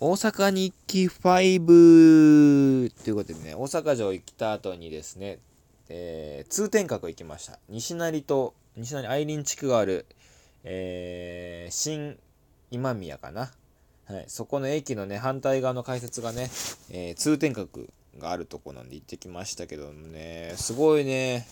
[0.00, 5.40] 大阪日記5ということでね、大阪城行った後にですね、
[5.88, 7.58] えー、通天閣行きました。
[7.68, 10.06] 西成と、西成愛林地区がある、
[10.62, 12.16] えー、新
[12.70, 13.50] 今宮かな。
[14.06, 16.48] はい、そこの駅のね、反対側の改札がね、
[16.92, 17.88] えー、通天閣
[18.20, 21.48] があるとこなんで行ってきましたけどね、すごいね、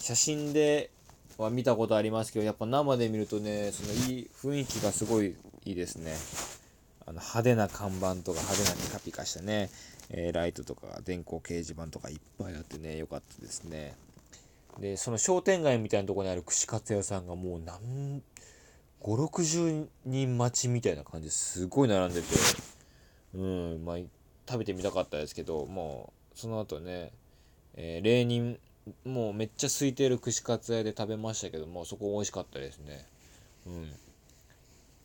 [0.00, 0.90] 写真で
[1.36, 6.14] は見たことありますけど、やっぱ生で見るとね、そのいい雰囲気がすごいいいですね。
[7.06, 9.70] あの派手な看板とか派手なピカピカしたね、
[10.10, 13.94] えー、ライトとか電光掲示板とかいっぱいあってね、良かったですね。
[14.78, 18.22] で、その商店街みたいなとこにある串カツ屋さんがもう何、
[19.02, 22.26] 5、60人待ちみたいな感じですごい並んでて、
[23.34, 23.96] うん、まあ、
[24.48, 27.12] 食べてみたかったですけど、もう、その後ね、
[27.74, 28.58] えー、例年、
[29.04, 33.06] もうめっちゃ空いてる串カツ屋で食べましたけども、そこ美味しかったですね。
[33.66, 33.92] うん。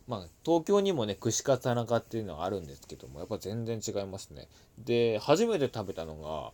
[0.08, 4.48] まあ、東京にもね、串カツ田中っていうのはあるんですけども、やっぱ全然違いますね。
[4.78, 6.52] で、初めて食べたのが、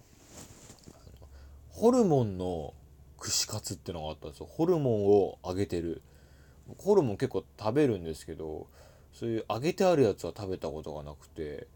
[1.70, 2.74] ホルモンの
[3.19, 4.46] 串カツってのがあったんですよ。
[4.46, 6.02] ホルモンを揚げてる。
[6.78, 8.66] ホルモン結構食べるんですけど、
[9.12, 11.68] そういう揚げてあるやつは食べたことがなくて、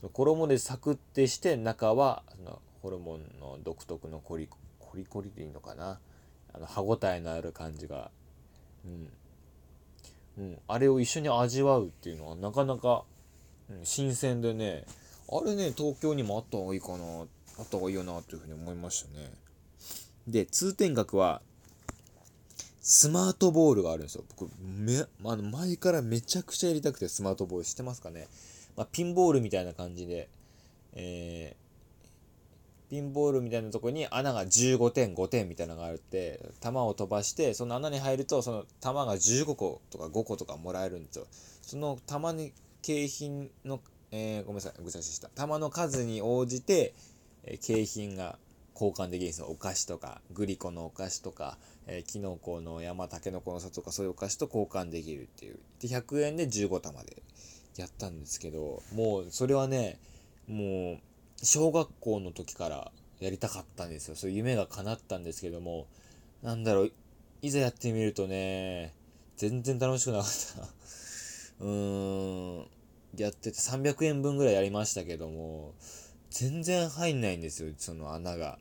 [0.00, 4.48] その衣でサクってして中はそのホルモンの独特のコリ
[4.80, 6.00] コリコリでいいのかな
[6.52, 8.10] あの歯ごたえのある感じが、
[8.84, 9.08] うん、
[10.38, 13.04] うん、あれを一緒に味わうっていうのはなかなか、
[13.70, 14.84] うん、新鮮でね。
[15.30, 17.26] あれね東京にもあった方がいいかな。
[17.58, 19.30] あった方がいいよなというふうに思いましたね。
[20.26, 21.42] で通天閣は
[22.80, 24.24] スマートボールがあるんですよ。
[24.36, 28.26] 僕めあの前からめちゃくちゃやりたくてスマートボール知ってますかね、
[28.76, 30.28] まあ、ピンボールみたいな感じで、
[30.94, 31.56] え
[32.92, 41.26] ピンボールみたいなとこに穴が15点5点みたいなのがあって球を飛ばしてその穴に入るとその球が15個とか5個とかもらえるんですよ。
[41.62, 45.30] その球に景品の、えー、ごめんなさいぐちゃぐちゃした。
[45.30, 46.92] 球の数に応じて、
[47.44, 48.38] えー、景品が
[48.74, 49.46] 交換できるんですよ。
[49.46, 55.58] お菓子とかグリコのお菓子とか、えー、キノコの山タケノコの里とかそういうお菓子と交換できるっていう。
[55.80, 57.22] で100円で15玉で
[57.78, 59.98] やったんですけどもうそれはね
[60.46, 61.11] もう
[61.42, 64.16] 小学校の時からやりたかったんですよ。
[64.16, 65.86] そういう夢が叶ったんですけども、
[66.42, 66.92] なんだろう、
[67.42, 68.94] いざやってみるとね、
[69.36, 70.68] 全然楽しくなかった。
[71.64, 72.66] うーん、
[73.16, 75.74] やってて300円分ぐらいやりましたけども、
[76.30, 78.58] 全然入んないんですよ、その穴が。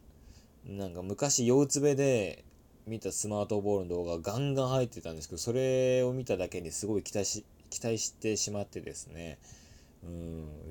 [0.66, 2.44] なんか昔、腰つべで
[2.88, 9.38] 見たスマートボールの動画ガンガン入ってたんですけど、それを見ただけにすごい期待し、期待してしまってですね、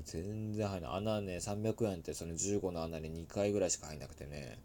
[0.05, 0.91] 全然入んない。
[0.93, 4.59] 穴ね、300円ってその15の穴に2回ぐらいしか入んなくてね、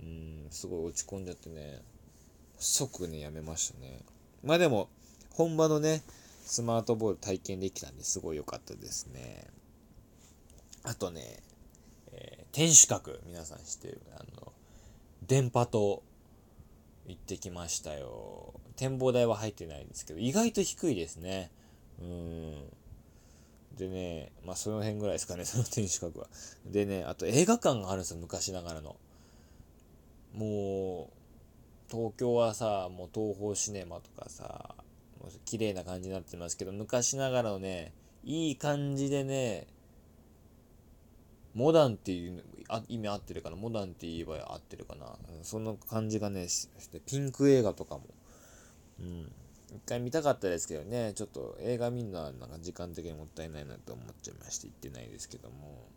[0.00, 1.82] うん、すごい落ち込んじゃってね、
[2.58, 4.00] 即ね、やめましたね。
[4.44, 4.88] まあでも、
[5.30, 6.02] 本場のね、
[6.44, 9.46] スマートボール体験できたんですごい良かったですね。
[10.84, 11.40] あとね、
[12.12, 14.52] えー、天守閣、皆さん知ってる、あの、
[15.26, 16.02] 電波塔
[17.06, 18.54] 行ってきましたよ。
[18.76, 21.50] 展望台は入ってないんですけど、意外と低いですね。
[22.00, 22.54] うん。
[23.76, 26.28] でね、まあその辺ぐらいですかね、 その天守閣は。
[26.64, 28.96] でね、あと映画館があるんですよ、昔ながらの。
[30.34, 34.74] もう、東京はさ、もう東宝シネマとかさ、
[35.20, 37.92] もう綺麗な感じになってますけど、昔ながらのね、
[38.24, 39.66] いい感じでね、
[41.54, 43.56] モダンっていうあ意味合ってるかな？
[43.56, 45.16] モダンって言えば合ってるかな？
[45.42, 48.04] その感じがねしてピンク映画とかも
[49.00, 49.32] うん
[49.74, 55.88] 一回見たかったですけどね、ちょっと映画見るのはなんか時間的にもったいないなと思っちゃいまして行ってないですけども。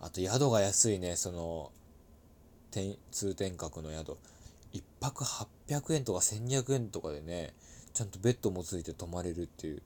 [0.00, 1.72] あと宿が安いね、その、
[3.10, 4.18] 通天閣の宿。
[4.74, 7.54] 1泊800円とか1200円とかでね、
[7.94, 9.82] ちゃんとベッドもついて泊まれるっていう、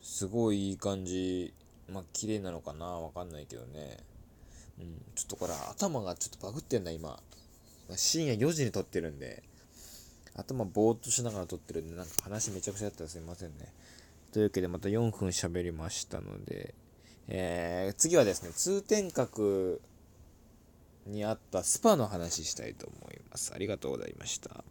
[0.00, 1.52] すごいいい感じ。
[1.92, 2.86] まあ、綺麗なのかな？
[2.86, 3.98] わかんないけどね。
[4.80, 7.20] うん、ちょっとこれ頭がちょっとバグってんな、今。
[7.94, 9.44] 深夜4時に撮ってるんで。
[10.36, 13.72] 頭ぼーっとしながら撮ってるんで、なんか話めちゃくちゃだったらすいませんね。
[14.32, 16.74] というわけでまた4分喋りましたので、
[17.28, 19.80] えー、次はですね、通天閣
[21.06, 23.52] にあったスパの話したいと思います。
[23.54, 24.64] ありがとうございました。